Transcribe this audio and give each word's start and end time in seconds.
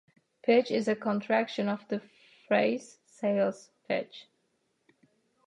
"Pitch" 0.41 0.71
is 0.71 0.87
a 0.87 0.95
contraction 0.95 1.69
of 1.69 1.87
the 1.87 2.01
phrase 2.47 2.97
"sales 3.05 3.69
pitch". 3.87 4.25